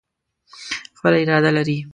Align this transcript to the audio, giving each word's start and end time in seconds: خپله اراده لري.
خپله 0.97 1.17
اراده 1.23 1.49
لري. 1.57 1.77